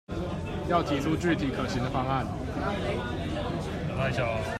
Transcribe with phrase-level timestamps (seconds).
[0.69, 2.25] 要提出具體可行的方案